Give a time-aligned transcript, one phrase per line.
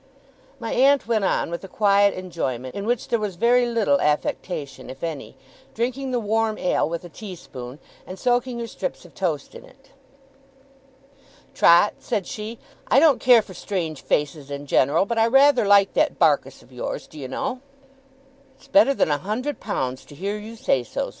[0.59, 4.89] My aunt went on with a quiet enjoyment, in which there was very little affectation,
[4.89, 5.37] if any;
[5.75, 7.77] drinking the warm ale with a tea spoon,
[8.07, 9.91] and soaking her strips of toast in it.
[11.53, 15.93] 'Trot,' said she, 'I don't care for strange faces in general, but I rather like
[15.93, 17.61] that Barkis of yours, do you know!'
[18.57, 21.09] 'It's better than a hundred pounds to hear you say so!